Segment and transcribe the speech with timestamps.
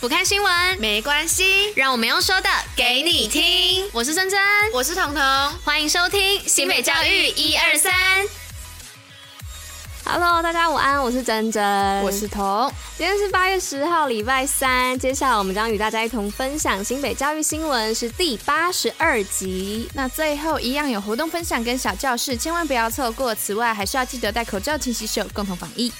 [0.00, 3.84] 不看新闻没关系，让我们用说的给你听。
[3.92, 4.38] 我是珍珍，
[4.72, 5.22] 我是彤彤，
[5.64, 7.92] 欢迎收听新北教育一二三。
[10.04, 12.72] Hello，大家午安，我是珍珍，我是彤。
[12.96, 14.96] 今天是八月十号，礼拜三。
[15.00, 19.90] 接下来我们将与大家一同分享新北教育新闻，是第八十二集。
[19.94, 23.34] 那最后一样有活动分享跟小教室，千万不要错过。
[23.34, 25.92] 此外，还是要记得戴口罩、勤洗手，共同防疫。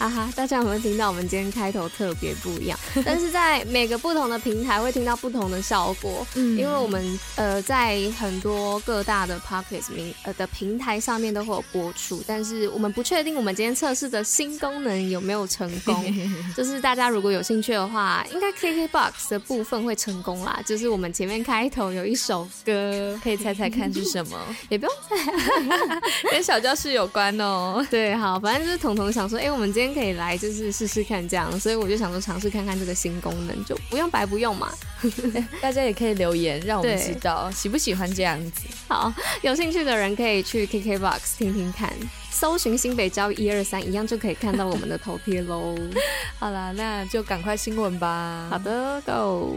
[0.00, 2.78] 哈哈，大家有没有听到我们今天开头特别不一样？
[3.04, 16.02] 但是在每个不同的平台会听到不同的效果，嗯，因为我们呃在很多各大的 Podcast 平呃的平台上面都会有播出，但是我们不确定我们今天测试的新功能有没有成功。
[16.56, 20.62] 就是大家如果有兴趣的话，应该 KKBOX 的部分会成功啦。
[20.64, 24.38] 就是我们前面开头有一首歌，可以猜猜看是什么？
[24.70, 25.30] 也不用猜，
[26.32, 27.86] 跟小教室有关哦。
[27.90, 29.89] 对，好，反正就是彤彤想说，哎、欸，我们今天。
[29.94, 34.72] 可以来就是试试看这样，所以我就想说尝试看看这个新功能，就不用白不用嘛。
[35.60, 38.62] 大家也可以留言让我们知道喜不喜欢这样子。
[38.88, 41.92] 好，有兴趣的人可以去 KKBOX 听听看，
[42.30, 45.74] 搜寻新北交一二三，一样就可以看到我们的头贴喽。
[46.38, 48.48] 好啦，那就赶快新闻吧。
[48.50, 49.54] 好的，Go。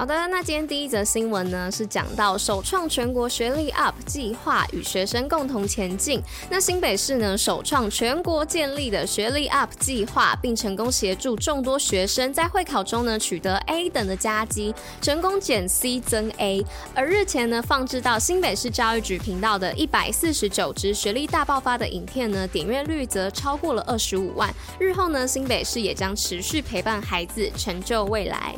[0.00, 6.22] 好的，那今天第一则新闻呢，是讲到首创全国学历 UP 计划与学生共同前进。
[6.48, 16.64] 那新北市呢，首创全国建立的学历 UP 计划，并成功协助众多学生在会考中呢取得 A 等的佳绩，成功减 C 增 A。
[16.94, 24.50] 而日前呢，放置到新北市教育局频道的一百四十九支学历大爆发的影片呢，点阅率则超过了二十五万。
[24.78, 28.56] 日后呢，新北市也将持续陪伴孩子成就未来。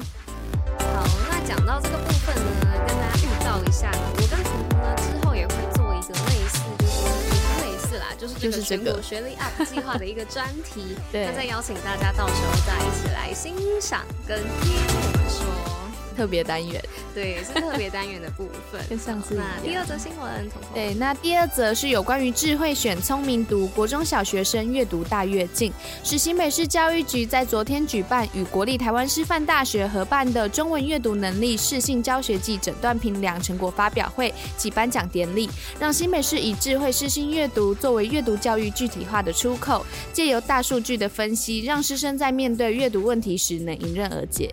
[1.55, 2.42] 讲到这个部分呢，
[2.86, 7.05] 跟大家预告一下，我跟图图呢之后也会做一个类似，就是
[7.61, 15.61] 类似啦，就是这个全国学历 UP 计划的一个专题， 对，那再邀请大家到时候再一起来欣赏跟听我们说。
[16.12, 16.83] 特别单元，
[17.14, 18.80] 对，是特别单元的部分。
[18.90, 25.73] 跟上次那第二则新闻，对，那第二则是有关于智慧选聪明读国中小学生阅读大跃进，
[26.05, 35.48] 是新北市教育局在昨天举办与国立台湾师范大学合办的中文阅读能力适性教学暨诊断评量成果发表会及颁奖典礼，
[35.80, 44.52] 让新北市以智慧适性阅读作为阅读教育具体化的出口，借由大数据的分析，让师生在面对阅读问题时能迎刃而解。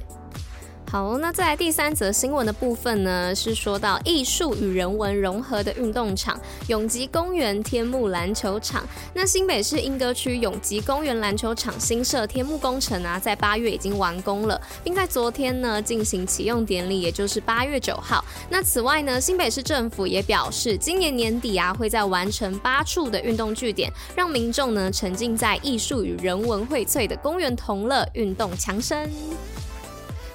[0.92, 8.84] 好，那在第三则新闻的部分呢，是说到艺术与人文融合的运动场——永吉公园天幕篮球场。
[9.14, 18.26] 那新北市莺歌区永吉公园篮球场新设天幕工程啊，在八月已经完工了，并在昨天呢进行启用典礼，也就是八月九号。
[18.50, 29.08] 那此外呢，新北市政府也表示，今年年底啊，会在完成八处的运动据点，让民众呢沉浸在艺术与人文荟萃的公园同乐，运动强身。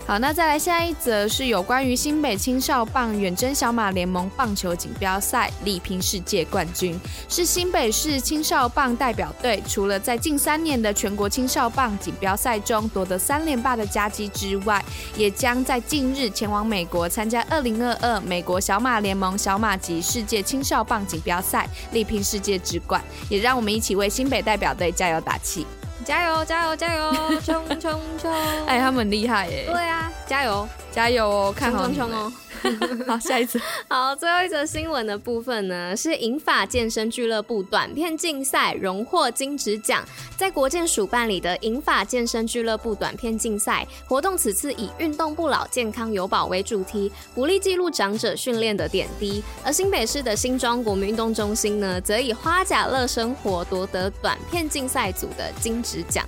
[0.06, 14.84] 好，那再来下一则是有关于新北青少棒远征小马联盟棒球锦标赛力拼世界冠军，是新北市青少棒代表队除了在近三年的全国青少棒锦标赛中夺得三连霸的佳绩之外，
[15.16, 23.02] 也将在近日前往美国参加二零二二美国小马联盟小马级世界青少棒锦标赛，力拼世界之冠。
[23.30, 25.66] 也让我们一起为新北代表队加油打气。
[26.04, 26.44] 加油！
[26.44, 26.76] 加油！
[26.76, 27.12] 加油！
[27.40, 28.32] 冲冲冲！
[28.66, 29.64] 哎，他们厉害耶！
[29.66, 30.68] 对啊，加油！
[30.92, 31.54] 加油哦！
[31.56, 32.32] 看好你们哦！
[33.06, 33.60] 好，下一次。
[33.88, 40.04] 好，最后一则新闻的部分呢，是银发健身俱乐部短片竞赛荣获金质奖。
[40.36, 49.42] 在国健署办理的银发健身俱乐部短片竞赛活动，此次以“运动不老，健康有保”为主题，鼓励记录长者训练的点滴。
[49.64, 56.26] 而新北市的新庄国民运动中心呢，则以“花甲乐生活”夺得短片竞赛组的金质奖。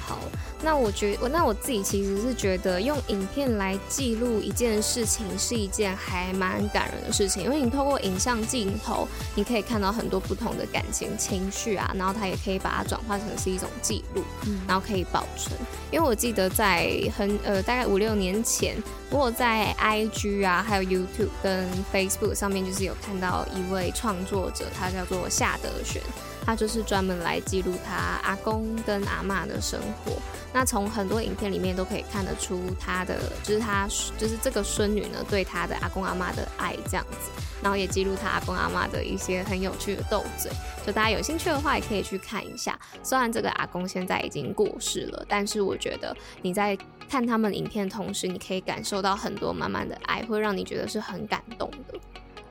[0.00, 0.18] 好。
[0.64, 14.24] 那我觉我那我自己其实是觉得用影片来记录一件事情是一件还蛮感人的事情，因为你透过影像镜头，你可以看到很多不同的感情情绪啊，然后它也可以把它转化成是一种记录，
[14.66, 15.54] 然后可以保存。
[15.90, 18.74] 因为我记得在很呃大概五六年前，
[19.10, 26.00] 我在 IG 啊还有 YouTube 跟 Facebook 上面就是有看到一位创作者，他叫做夏德选。
[26.44, 30.12] 他就是专门来记录他阿公跟阿嬷的生活。
[30.52, 37.30] 那从很多影片里面都可以看得出他的，就是他就是这个孙女呢对他的阿公阿嬷的爱这样子。
[37.62, 40.52] 然后也记录他阿公阿嬷的一些很有趣的斗嘴。
[40.86, 42.78] 就大家有兴趣的话，也可以去看一下。
[43.02, 46.76] 虽然这个阿公现在已经过世了，但是我觉得你在
[47.08, 51.98] 看他们影片的同时，你可以感受到很多满满的爱，会让你觉得是很感动的。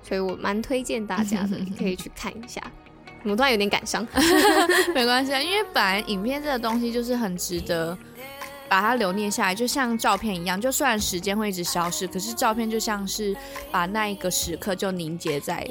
[0.02, 2.60] 所以我蛮推荐大家的，你可以去看一下。
[3.24, 4.06] 我突然有点感伤，
[4.94, 7.98] 没关系啊，因为本来影片这个东西就是很值得
[8.68, 13.36] 把它留念下来，就像照片一样，就虽然时间会一直消失，可是照片就像是
[13.72, 15.66] 把那一个时刻就凝结在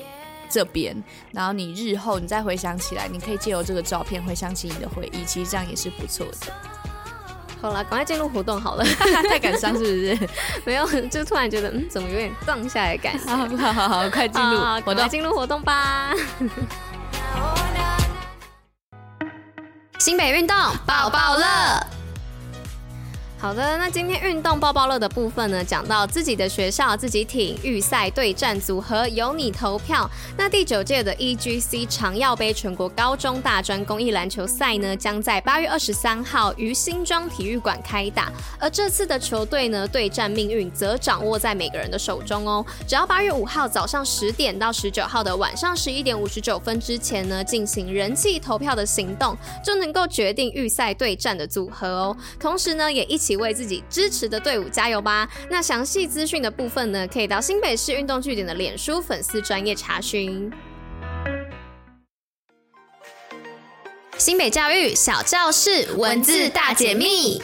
[0.48, 0.96] 这边，
[1.32, 6.52] 然后你日后你再回想起来，你可以借由这个照片回想起你的回忆，其实这样也是不错的。
[7.60, 8.84] 好了，赶快进入活动好了
[9.30, 10.28] 太感伤是不是？
[10.64, 13.56] 没有，就突然觉得嗯，怎么有点荡下来的感觉？
[13.56, 16.12] 好好好，快进入活动，进入活动吧。
[20.12, 20.54] 新北运动
[20.84, 21.91] 报报乐。
[23.42, 30.08] 好的，那今天运动报报乐的部分呢，讲到自己的学校自己挺预赛对战组合由你投票。
[30.38, 38.30] 那第九届的 EGC 长耀杯全国高中大专公益篮球赛呢，将在八月二十三号于新庄体育馆开打。
[38.60, 42.64] 而这次的球队呢，对战命运则掌握在每个人的手中哦。
[42.86, 52.16] 只要八月五号早上十点到十九号的晚上十一点五十九分之前呢，进行人气投票的行动，就能够决定预赛对战的组合哦。
[52.38, 53.31] 同时呢，也一起。
[53.36, 55.28] 为自己支持的队伍加油吧！
[55.50, 60.52] 那详细资讯的部分呢，可以到新北市运动据点的脸书粉丝专业查询。
[64.18, 67.42] 新北教育小教室文字大解密。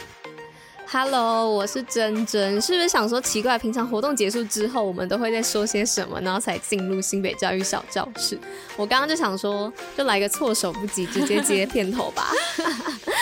[0.91, 3.59] Hello，我是珍珍，是不是想说奇怪？
[3.59, 8.39] 平常活动结束之后，我们都会在说些什么，然后才进入新北教育小教室？
[8.75, 12.31] 我刚刚就想说，就来个措手不及，直接接片头吧。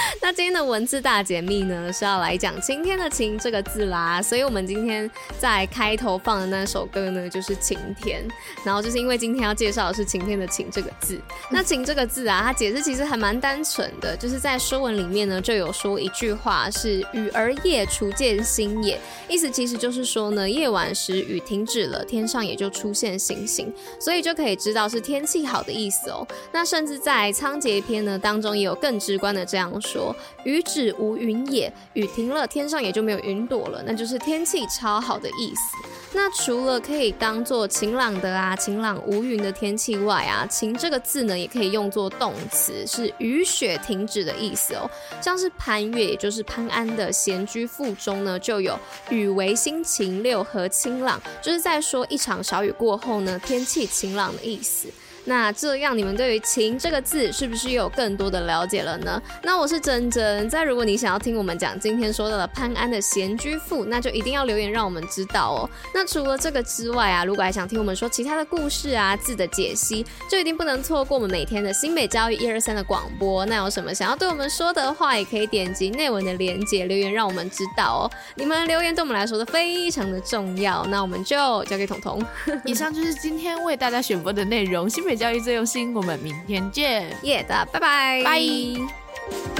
[0.21, 4.21] 那今天的文字大解密呢，是要来讲晴天的晴这个字啦。
[4.21, 5.09] 所以我们今天
[5.39, 8.25] 在开头放的那首歌呢，就是晴天。
[8.63, 11.19] 然后就是因为今天要介绍的是晴天的晴这个字。
[11.51, 17.53] 那晴这个字啊，它解释其实还蛮单纯的，就是在说文里面呢，就有说一句话是雨而。
[17.63, 26.25] 夜初见星也，意思其实就是说呢，夜晚时雨停止了，天上也就出现星星，所以就可以知道是天气好的意思哦。
[26.51, 29.96] 那甚至在仓颉篇呢当中也有更直观的这样说：
[30.43, 35.77] 雨止无云也，雨停了，天上也就没有云朵了，那就是天气超好的意思。
[36.13, 44.89] 那除了可以当做晴朗的啊、晴朗无云的天气外啊，晴这个字呢也可以用作动词，是雨雪停止的意思哦。
[45.21, 48.79] 像是潘岳，也就是潘安的《闲居赋》中呢，就有
[49.11, 54.87] “雨为心晴，六合清朗”，就是在说一场小雨过后呢，天气晴朗的意思。
[55.27, 59.21] 那这样，你们对于“情”这个字是不是又有更多的了解了呢？
[59.43, 60.49] 那我是珍珍。
[60.49, 65.69] 再如果你想要听我们讲今天说到的潘安的《闲居赋》，那就一定要留言让我们知道哦。
[65.93, 73.45] 那除了这个之外啊，如果还想听我们说其他的故事啊、字的解析，就一定不能错过我们每天的新北教育一二三的广播。
[73.47, 78.11] 那有什么想要对我们说的话，也可以点击内文的连接留言让我们知道哦。
[78.35, 80.85] 你们的留言对我们来说都非常的重要。
[80.85, 81.35] 那我们就
[81.65, 82.25] 交给彤彤。
[82.63, 85.16] 以上就是今天为大家选播的内容，新北。
[85.17, 89.56] 教育最用心，我们明天见，耶的，拜拜，拜。